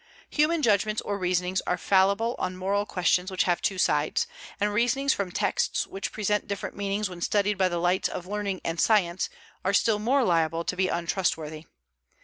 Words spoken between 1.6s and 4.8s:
are fallible on moral questions which have two sides; and